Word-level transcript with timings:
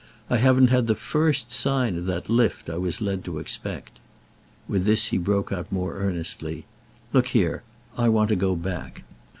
I 0.31 0.37
haven't 0.37 0.69
had 0.69 0.87
the 0.87 0.95
first 0.95 1.51
sign 1.51 1.95
of 1.95 2.07
that 2.07 2.27
lift 2.27 2.71
I 2.71 2.77
was 2.77 3.01
led 3.01 3.23
to 3.25 3.37
expect." 3.37 3.99
With 4.67 4.85
this 4.85 5.09
he 5.09 5.19
broke 5.19 5.51
out 5.51 5.71
more 5.71 5.97
earnestly. 5.99 6.65
"Look 7.13 7.27
here—I 7.27 8.09
want 8.09 8.29
to 8.29 8.35
go 8.35 8.55
back." 8.55 9.03